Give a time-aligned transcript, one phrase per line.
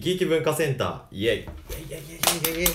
[0.00, 1.36] 生き生き文化センターイエイ。
[1.36, 2.68] イエイイエイイエイイエイイエイ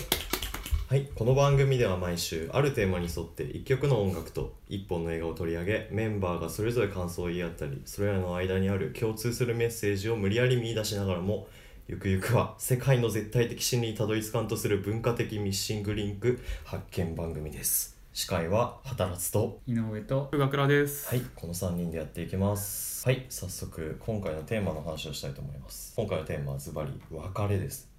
[0.87, 11.47] はいこの番組では毎週あるテーマに沿って一曲の音楽と一本の映画を取り上げメンバーがそれぞれ感想を言い合ったりそれらの間にある共通するメッセージを無理やり見出しながらも
[11.87, 21.09] ゆくゆくは世界の絶対的真理にたどり着かんとする文化的ミッシングリンク発見番組です司会は働つと井上と福倉です。
[21.09, 23.05] はい、この3人でやっていきます。
[23.05, 25.93] はい、早速今回のテーマの話をしたいと思います。
[25.97, 27.89] 今回のテーマはズバリ別れです。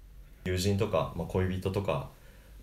[0.45, 2.09] 友人とか、まあ、恋人とか、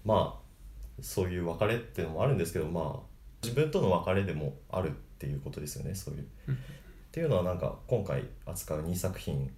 [0.05, 3.01] まあそういう別れっていうのもあるんですけど、まあ
[3.41, 4.91] 自分との別れでもあるっ
[5.21, 6.23] ていうことですよね、そういう。
[6.23, 6.55] っ
[7.13, 9.49] ていうのはなんか今回扱う2作品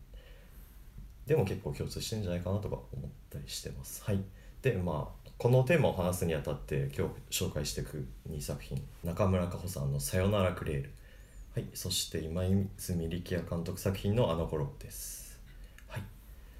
[1.24, 4.04] でも結構共通してるんじゃないかなとか思ったりしてます。
[4.04, 4.22] はい。
[4.72, 10.90] でまあこのテーマを話すにあたって今日紹介していく2作品中村佳穂さんの「さよならクレール」
[11.54, 15.38] はいそして今泉力也監督作品の「あの頃」です。
[15.86, 16.02] はい。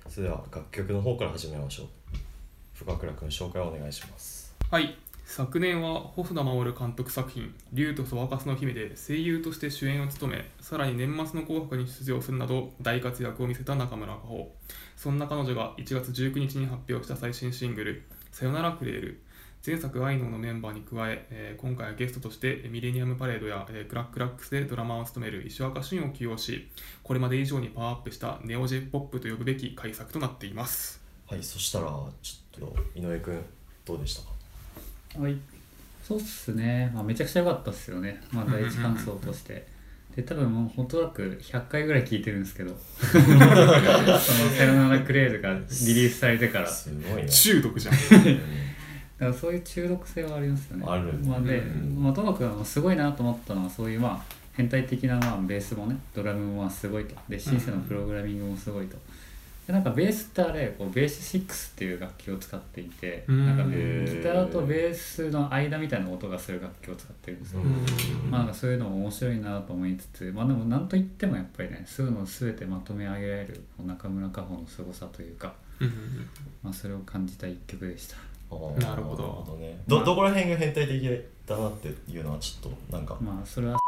[0.08, 1.86] それでは楽曲の方から始めましょう。
[2.75, 4.55] 深倉君紹介をお願いします。
[4.70, 4.97] はい。
[5.28, 14.48] 昨年は細田守監督作品「竜とそばかすの姫」で声優として主演を務めさらに年末の「紅白」に出場するなど大活躍を見せた中村佳穂。
[14.96, 18.02] そんな彼女が1月19日に発表した最新シングル
[18.33, 19.20] 「さよならクレール」
[19.66, 26.68] 前作「アイノー」のメンバーに加ええー今回はゲストとしてミレニアムパレードや、えークラックラックスでドラマを務める石若俊を起用し
[27.02, 31.02] これまで以上にパワーアップしたネオジェポップと呼ぶべき改作となっています。
[31.27, 31.86] はいそしたら
[32.22, 33.44] ちょっと井上君
[33.84, 34.36] どうでしたか？
[35.19, 35.36] はい
[36.06, 39.67] そうっすね、まあ、めちゃくちゃ良かったっすよね、まあ、第一感想として。
[40.14, 42.70] で多分もう本当なく100回ぐらい聞いてるんですけど。
[42.97, 43.25] その
[44.56, 45.58] 「さよならクレール」がリ
[45.95, 46.64] リースされてから。
[46.64, 47.28] だかすごいね。
[47.28, 47.95] 中毒じゃん。
[49.19, 50.84] らそういう中毒性はありますよね。
[50.86, 55.98] あるまあ、で、うんまあ、ともかくすごいなと思ったのはそういうまあ変態的なまあベースもね。
[56.14, 57.14] ドラムもまあすごいと。
[57.28, 58.97] でシンセのプログラミングもすごいと
[59.67, 63.46] でなんかベースってあれこうベース6っていう楽器を使っていてうん。
[63.46, 68.30] なんかへーギターとベースの間みたいな音がする楽器を使ってるんですよ、うん。
[68.30, 75.55] まあなんかそういうのも面白いなと思いつつまあでもなんといってもやっぱりねそういうのを全てまとめ上げられる中村佳穂の凄さというか、
[76.63, 78.17] まあ、それを感じた一曲でした。
[78.79, 79.83] なるほどね。
[79.89, 81.02] どどこら辺が変態的
[81.46, 83.17] だなっていうのはちょっとなんか。
[83.20, 83.79] まあそれは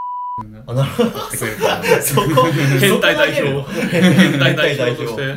[0.67, 1.11] あなるほど。
[2.01, 2.47] そこ。
[2.81, 3.73] 変態代表。
[3.89, 5.35] 変態代表として。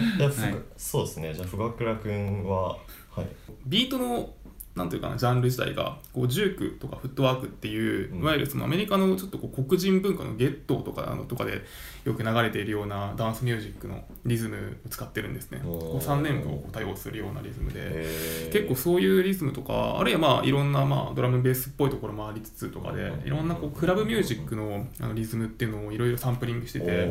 [0.78, 1.34] そうですね。
[1.34, 2.78] じゃあ深倉君は
[3.16, 3.28] はい。
[3.66, 4.34] ビートの
[4.76, 8.22] なんていうかなジャンル自体がこうジュークとかフットワークっていう、うん。
[8.22, 11.62] いわゆるそのアメリカのちょっとこう黒人文化のゲットーとかあのとかで
[12.06, 15.60] よく流れているようなダンスミュージックのリズムを使ってるんですね。
[15.64, 17.80] こう3連符をこう多用するようなリズムで。
[17.82, 18.54] えー。
[18.54, 27.10] 結構そういうリズムとかあるいはまあいろんなまあドラムベースっぽいところもありつつとかでいろんなこうクラブミュージックのあのリズムっていうのをいろいろサンプリングしてて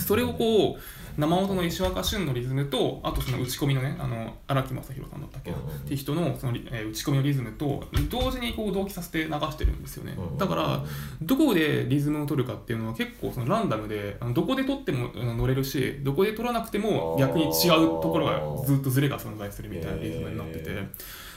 [0.00, 0.80] それをこう
[1.16, 10.84] 生音の石若俊のリズムとあとその打ち込みのねあの荒木正弘さんだったっけな、っていう人のその、えー打ち込みのリズムと同時にこう同期させて流してるんですよね、だから
[11.22, 20.70] どこでリズムを取るかっていうのは結構そのランダムであのどこで取っても乗れるしどこで取らなくても逆に違うところがずっとズレが存在するみたいなリズムになってて。
[20.70, 20.88] へ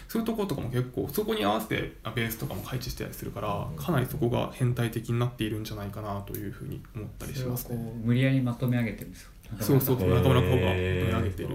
[0.08, 7.76] そういうところとかも結構そこに合わせてあベースとかも配置してたりするからうんかなりそこが変態的になっているんじゃないかなというふうに思ったりしますね。
[7.76, 11.50] う無理やりまとめ上げてるんですよそうそう中村佳穂中村佳穂がげてる。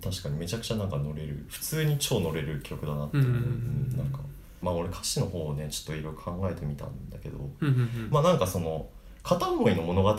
[0.00, 1.44] 確かにめちゃくちゃなんか乗れる。
[1.48, 3.96] 普通に超乗れる曲だなって、うんうんうんうん。
[3.96, 4.20] なんか
[4.62, 8.86] まあ俺歌詞の方をねちょっといろいろ考えてみたんだけど、うんうんうんまあなんかその
[9.22, 10.16] 片思いの物語っ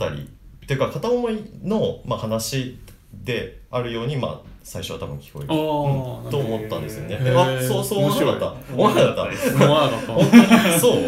[0.66, 2.78] ていうか片思いの、まあ、話
[3.12, 5.48] であるようにまあ最初は多分聞こえる。
[5.48, 6.30] うん。
[6.30, 7.18] と思ったんですよね。
[7.36, 8.72] あそうそう思わなかった。
[8.72, 9.64] 思わなかった。
[9.64, 10.80] 思わなかった。
[10.80, 11.00] そう。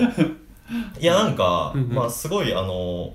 [1.01, 1.95] いやなんか、うんうん。
[1.95, 3.15] まあすごいあの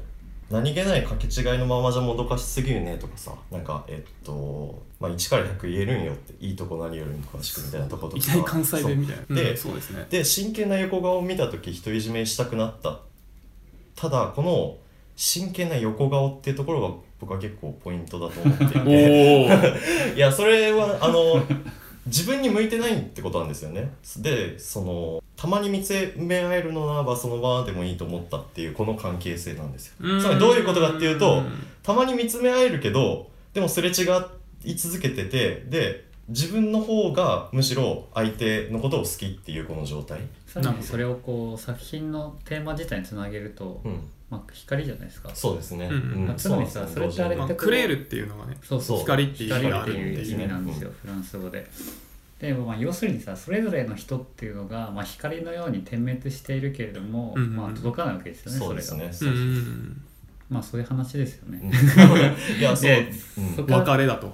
[0.52, 9.36] 何気ない掛け違いのままじゃもどかしすぎるねとかさなんかえっと、まあ、1から100言えるんよっていいとこ何よりも詳しくみたいなとことかいきなり関西弁みたいな。
[9.36, 10.06] でうんそうですね。
[10.10, 13.00] で真剣な横顔を見た時独り占めしたくなった
[13.96, 14.78] ただこの
[15.16, 20.14] 真剣な横顔っていうところが僕は結構ポイントだと思っていて。
[20.16, 21.42] いやそれはあの
[22.06, 23.94] 自分に向いてないってことなんですよね。
[24.18, 29.96] でそのたまに見つめ合えるのならばその場でもいいと思ったっていうこの関係性なんですよ。
[30.20, 31.44] つまりどういうことかっていうと
[31.84, 34.04] たまに見つめ合えるけどでもすれ違
[34.64, 40.22] い続けててで自分の方がむしろ相手のことを好きっていうこの状態。
[40.48, 44.02] さらにそれをこう作品のテーマ自体につなげると、うん
[44.32, 45.30] まあ、光じゃないですか。
[45.36, 49.00] そうですね、うんまあつまりさそれってあれまあクレールっていうのがね、そうそう。
[49.00, 51.70] 光っていう意味なんですよ、フランス語で。
[52.40, 58.82] でもまあ要するにさそれぞれの人っていうのが、まあ、光のように点滅しているけれども、うんうんまあ、届かないわけですよねそれが。
[58.82, 60.02] そううですん。
[60.50, 61.70] まあそういう話ですよね。
[62.58, 63.66] いやそう、でうん。
[63.66, 64.34] 別れだと。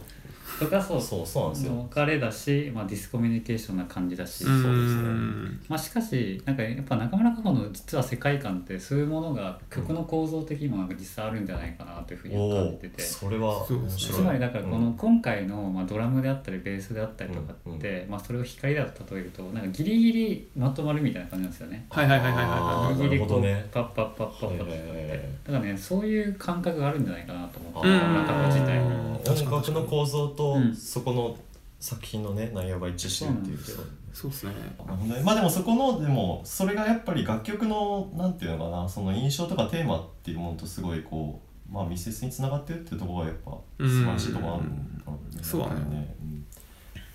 [0.60, 1.88] とかそうそうそうなんですよ。
[1.92, 4.64] 別れだし、まあ、ディスコミュニケーションな感じだし、うん。
[4.64, 5.60] そうですね。
[5.68, 13.02] まあ、しかしなんかやっぱ中村佳穂の実は世界観ってそういうものが曲の構造的にもなんか実際あるんじゃないかなというふうにお感じおてて。
[13.02, 13.84] それはそう。
[13.84, 14.94] ですね面白いつまりだからこのうん。
[14.94, 21.86] 今回のまあドラムであったりベースであったりとかって、まあ、それを光だと例えるとなんかギリギリまとまるみたいな感じなんですよね。
[21.90, 23.66] はいはいはいはいあはーギリギリこうね。
[23.72, 25.20] パッパッパッパッパッパッはいはいはいはい。
[25.46, 28.16] だからねそういう感覚があるんじゃないかなと思ってうん。
[28.16, 29.08] 中村自体に。
[29.28, 30.76] 音楽の構造とうん。
[30.76, 31.38] そこの
[31.80, 41.40] 作品のね内容が一致してるっていうそうなんですよいそうですねまあでもそこのでもそれがやっぱり楽曲のなんていうのかなその印象とかテーマっていうものとすごいこ
[41.70, 45.42] うまあ密接につながってるっていうところがやっぱ素晴らしいところあるんだろうね。
[45.44, 45.74] そうだね。
[45.74, 46.44] やっぱりね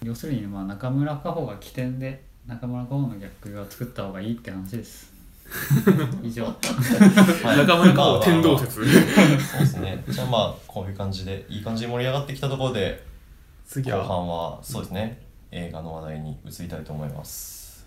[0.04, 5.12] 要するにまあ中村佳穂が起点で中村佳穂の逆が作った方がいいって話です。
[6.22, 6.44] 以上。
[6.44, 8.74] うん中村佳穂天動説。
[8.74, 10.04] そうですね。
[10.08, 13.11] じゃあまあこういう感じでいい感じに盛り上がってきたところで後
[13.72, 14.04] 次は。
[14.04, 15.18] 半はそうですね。
[15.50, 17.86] 映画の話題に移りたいと思います。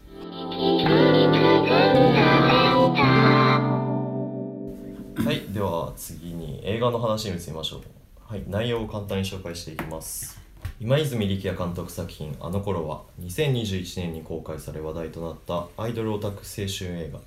[5.15, 7.81] はいでは次に映画の話に移りましょう。
[8.19, 10.41] はい内容を簡単に紹介していきます。
[10.81, 17.19] 今泉力也監督作品「あの頃は2021年に公開され話題となったアイドルオタク青春映画。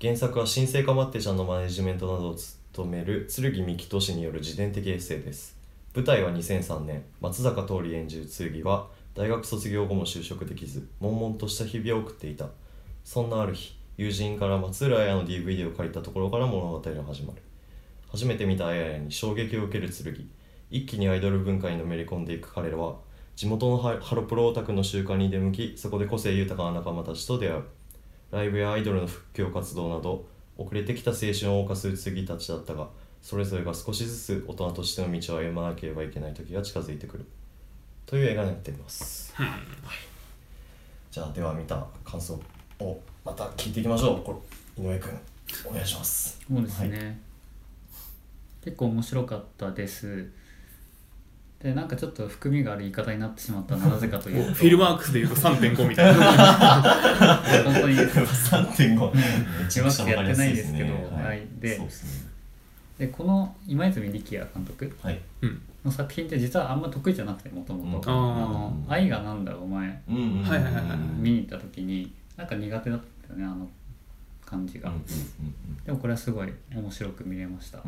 [0.00, 5.61] 原作は新生かまってちゃんのマネジメントなどを務める剣幹俊による自伝的エッセイです。
[5.94, 7.04] 舞台は2003年。
[7.20, 12.48] 松坂桃李演じる剣は大学卒業後も就職できず悶々とした日々を送っていた。
[13.04, 17.42] そんなある日友人から松浦綾の DVD を借りたところから物語が始まる。
[18.10, 20.30] 初めて見た綾に衝撃を受ける剣。
[20.70, 22.96] 一気にアイドル文化にのめり込んでいく彼らは
[23.36, 27.64] 地元のハロプロオタクの集会に出向きそこで個性豊かな仲間たちと出会う。
[28.30, 30.24] ライブやアイドルの復興活動など
[30.56, 32.88] 遅れてきた青春を謳歌する剣たちだったが
[33.22, 37.24] それぞれが少しずつ大人としての道を歩まなければいけない時が近づいてくる。
[38.04, 39.48] という映画になっています、はい、
[41.10, 42.38] じゃあでは見た感想
[42.80, 44.22] をまた聞いていきましょう。
[44.22, 44.42] こ
[44.76, 45.12] れ井上君
[45.70, 46.40] お願いします。
[46.46, 47.20] そうですね、
[48.62, 50.28] 結構面白かったです。
[51.60, 54.52] でなんかちょっと含みがある言い方になってしまったのは なぜかというと。
[54.52, 56.24] フィルマークスでいうと3.5みたいな。
[57.64, 60.80] 本当に3.5めちゃくちゃわかりやすいですね。
[60.80, 61.28] うまくやってないですけど。
[61.28, 61.46] はい。
[61.60, 62.32] でそうですね
[62.98, 65.20] でこの今泉力也監督はい。
[65.84, 68.16] の作品って実はあんま得意じゃなくてもともとうん。
[68.16, 70.02] あの「愛がなんだお前。
[70.08, 70.42] うんうんうんうん。
[70.42, 73.68] はいはいはいはい」見に行った時になんか苦手だったよねあの
[74.44, 75.04] 感じが、うん
[75.84, 77.82] でもこれはすごい面白く見れました、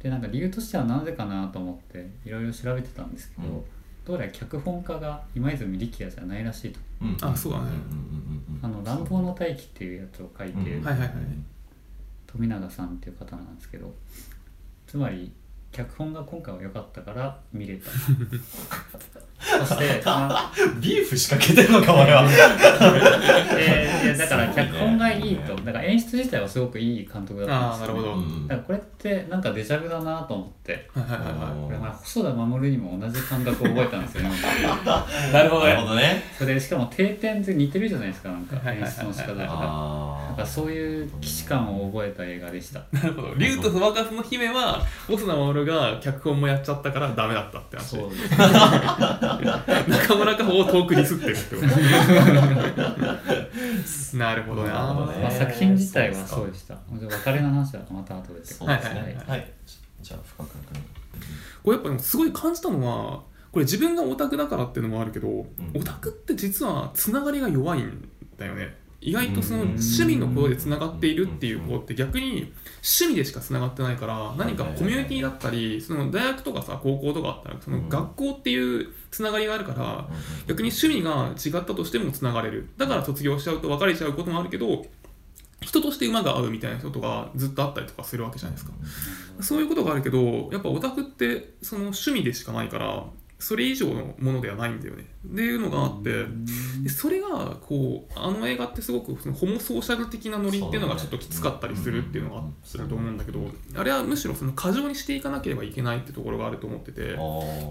[0.00, 3.64] でなんか理由としてはなぜかなと思っていろいろ調べてたんですけど、うん。
[4.04, 6.78] どうやら脚本家が今泉力也じゃないらしいと。
[7.26, 7.66] あそうだね。
[8.62, 10.54] あの「乱暴の大気」っていうやつを書いて
[12.26, 13.94] 富永さんっていう方なんですけど
[14.86, 15.32] つまり
[15.76, 17.90] 脚本が今回は良かったから見れた。
[19.38, 22.24] そして、ま あビーフ仕掛けてんのか俺は。
[23.58, 28.14] えーいやだから脚本がいいとだから演出自体はすごくいい監督だったんでするほど。
[28.14, 28.46] うん。
[28.46, 30.88] だからこれってなんかデジャブだなと思って。
[30.94, 34.22] はいはいはいはこれまあ細田守にも同じ感覚を覚えたんですよ
[35.32, 35.82] なるほどなるね。
[35.82, 38.90] ほどねそれでしかも定点で似てるじゃないですかなんかはいはいはいはい。
[38.90, 42.80] 演出の仕方がなんあかそういう既視感を覚えた映画でした。
[42.92, 43.34] なるほど。
[43.36, 47.96] 竜とそばかすの姫は細田守が脚本もやっちゃったからダメだったって話。
[49.90, 51.68] 中村佳穂を遠くディスってるってこと。
[54.16, 54.72] なるほどな。
[54.72, 56.78] まあ、作品自体はそうでした。
[56.90, 58.94] 別れの話はまた後でってそうですね。
[58.94, 59.00] はい。
[59.02, 59.14] はい。
[59.16, 59.52] はいはい
[60.06, 60.82] じゃあ深く君。
[61.64, 65.46] これやっぱすごい感じたのはこれ自分がオタクだからっていうのもあるけど、ん。
[65.74, 68.08] オタクって実はつながりが弱いん
[68.38, 69.68] だよね意外とそのうん。
[69.68, 80.08] 趣味のことでつながっているっていう子って逆に趣味でしかつながってないから何かコミュニティだったりその大学とかさ高校とかあったらその学校っていうつながりがあるから
[80.46, 82.68] 逆に趣味が違ったとしてもつながれる。
[82.76, 84.84] だから卒業しちゃうと別れちゃうこともあるけど
[85.60, 88.72] 人として馬が合うみたいな人とかずっとあったりとかするわけじゃないですか。
[89.40, 93.04] そういうことがあるけどやっぱオタクってその趣味でしかないから
[93.38, 95.04] それ以上のものではないんだよね。
[95.26, 96.24] っていうのがあって
[96.82, 103.40] でそれがこうあの映画ってすごくそのホモソーシャル的なノリっていうのがちょっときつかったりするっていうのがあったと思うんだけど
[103.74, 107.18] あれはむしろその過剰にしていかなければいけないってところがあると思ってて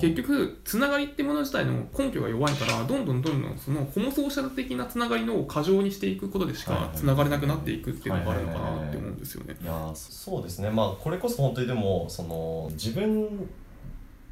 [0.01, 9.55] 結局つながりってもの自体の根拠が弱いからどんどんどんどんそのホモソーシャル的なつながりの過剰にしていくことでしかつながれなくなっていくっていうのがあるのかなって思うんですよね。
[9.61, 10.69] いやーそうですね。
[10.69, 13.49] まあこれこそ本当にでもその自分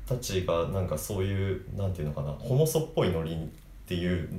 [0.08, 3.38] たちがなんかそういうなんていうのかなホモソっぽいノリっ
[3.86, 4.30] ていう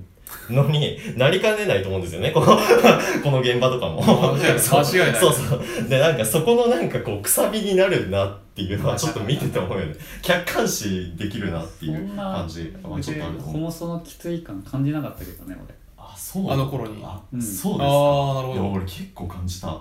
[0.51, 2.47] のになりかねないと思うんですよねこの
[3.23, 4.03] この現場とかも。
[4.03, 4.61] 間違いない。
[4.61, 9.95] そうそうそうでなんかそこのなんかこうくさびになるなっていうのはちょっと見てて思うよね。
[10.23, 13.63] 客観視できるなっていう感じはちょっとあるとホ思う。
[13.63, 15.75] モソのきつい感感じなかったけどね俺。
[15.99, 16.51] あそう。
[16.51, 17.03] あの頃に。
[17.03, 17.43] あうん。
[17.43, 17.85] そうですか。
[17.85, 18.61] あーなるほど。
[18.61, 19.79] いや俺結構感じた。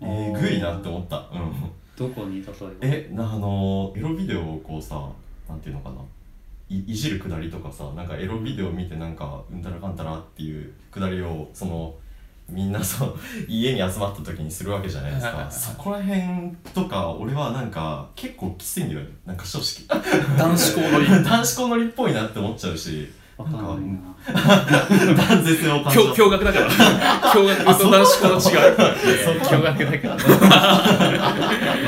[0.00, 1.16] えぐいなって思った。
[1.16, 2.70] うんどこに例えば？
[2.82, 5.08] えなあのエロビデオをこうさ
[5.48, 5.96] なんていうのかな？
[6.70, 11.94] いいじるくだりとかさなんかエロビデオ見てなんかうんたらかんたらっていうくだりをその
[12.50, 13.16] みんなそう
[13.48, 15.50] 家に集まった時にするわけじゃないですか。
[15.50, 16.22] そこら辺
[16.74, 19.08] とか俺はなんか結構きついんだよね。
[19.26, 20.36] なんか正直。
[20.38, 21.06] 男子校のり。
[21.24, 23.08] 男子校乗りっぽいなって思っちゃうし
[23.44, 24.14] 断
[25.44, 26.70] 絶を感じ驚驚愕だから。
[27.32, 28.42] 驚愕と男子校の違い。
[28.50, 28.84] いやいや
[29.44, 30.18] 驚愕だけどま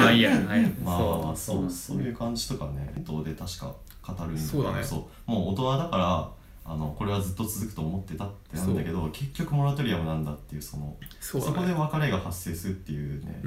[0.07, 0.63] あいいやはい。
[0.83, 1.71] まあそう。
[1.71, 3.75] そういう感じとかね伝統で確か
[4.07, 4.83] 語るんだけどそうだね。
[4.85, 5.31] そう。
[5.31, 6.31] もう大人だから
[6.73, 13.41] あのこれはずっと続くと思ってたってなんだけど結局モラトリアムなんだっていうそのそこで別れが発生するっていうね、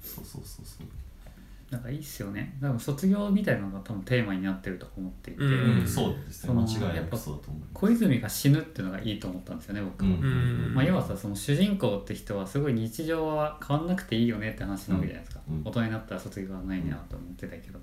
[0.00, 0.86] そうそうそうそう
[1.70, 2.56] なんかいいっすよね。
[2.60, 5.80] 多分卒業みたいなのが多分テーマになってると思っていて、うん。
[5.80, 6.48] うん、そうですね。
[6.48, 10.16] その間違いっぱくそうだと思う小泉が死ぬっていうのがいいと思ったんですよね僕は、うん。
[10.16, 10.18] う
[10.70, 10.74] ん。
[10.74, 15.62] まあ、要はさその主人公って人はすごい日常は変わんなくていいよねって話なわけじゃないですか、うん。
[15.64, 17.80] 大人になったら卒業はないなと思ってたけど、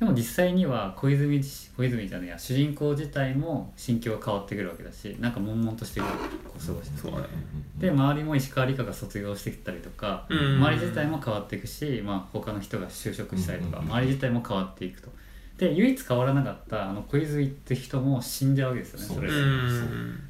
[0.00, 6.08] でも実際には小泉自小泉じゃねえや主人公自体も心境が変わってくるわけだしなんか悶々としてくる
[6.48, 6.98] こう過ごして。
[6.98, 7.26] そうだね。
[7.78, 10.56] で周りも石川理香が卒業してきたりとか、うん。
[10.56, 15.10] 周り自体も変わっていくし、まあ、他の人が就職したりとか、うん周り自体も変わっていくと。
[15.58, 19.06] で唯一変わらなかったあの小泉って人も死んじゃうわけですよね。
[19.06, 20.29] それで、うん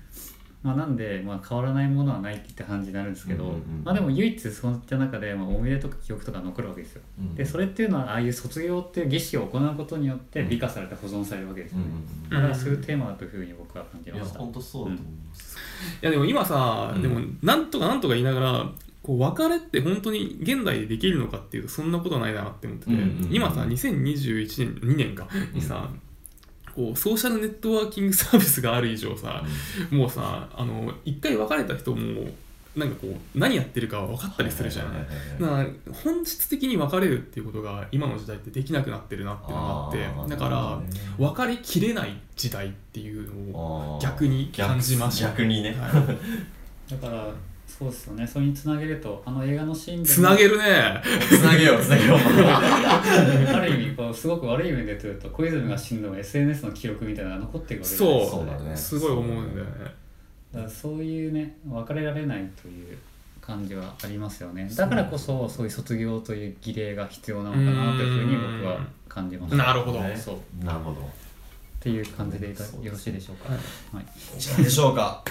[0.63, 3.63] まあ、なんで、まあ、変わらないものはないって感じになるんですけど、うんうんうん。
[3.83, 7.03] まあ、でも唯一そういった中で、まあ、思い出とか記憶とか残るわけですよ。
[7.19, 11.85] うんでそれっていうのはああいう卒業っていう儀式を行うことによって美化されて保存されるわけですよね、
[12.25, 14.39] うんだからそういうテーマだというふうに僕は感じいやました。
[14.39, 15.57] 本当そうだと思います、
[16.03, 17.03] いやでも今さ、うん。
[17.03, 18.71] でもなんとかなんとか言いながら
[19.03, 25.89] こう別れって本当に現代でできるのかっていうとそんなことはないなって思ってて、うんうんうん今さ2021年2年かにさ、
[26.81, 29.45] こうソーシャルネットワーキングサービスがある以上さ、
[29.91, 32.23] もうさあの一回別れた人も
[32.75, 35.67] なんかこう何やってるか分かったりするじゃん、はい
[36.05, 39.89] 本質的に別れるっていうことが今の時代ってできなくなってるなっていうのがあ
[40.25, 40.81] ってだから
[41.19, 43.59] 別れきれない時代っていうの
[43.97, 45.29] を逆に感じました。
[45.29, 45.91] 逆にね、はい。
[46.91, 47.29] だから
[47.81, 48.27] そうですよね。
[48.27, 51.03] それにつなげるとあの映画のシーンでもつなげるね。
[51.31, 52.19] つなげようつなげよう。
[53.57, 58.37] ある意味こうすごく悪い面で言うと小泉が死んでも SNS の記録みたいなのが残ってるわけじゃないですか。
[58.37, 58.47] そう。
[58.47, 58.77] そうだね。
[58.77, 59.73] すごい思うんだよね。
[60.53, 62.99] だからそういうね別れられないという
[63.41, 64.69] 感じはありますよね。
[64.77, 70.01] だからこそそういう卒業という儀礼が必要なのかなというふうに僕は感じましたなるほど。
[70.01, 70.15] ね。
[70.15, 70.65] そう。
[70.67, 71.09] なるほど
[71.81, 73.55] っていう感じでいたよろしいでしょうか。
[73.55, 74.07] はい。
[74.39, 75.25] じゃあでしょうか。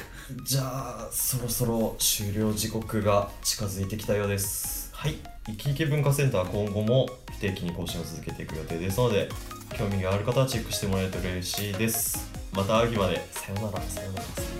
[0.44, 4.90] じゃあそろそろ終了時刻が近づいてきたようです。
[4.94, 5.18] はい。
[5.48, 9.30] イケイケ文化センター今後も不定期に更新を続けていく予定ですので
[9.78, 12.32] 興味がある方はチェックしてもらえると嬉しいです。
[12.52, 13.24] また会う日まで。
[13.32, 14.26] さようならさようなら。
[14.26, 14.59] さようなら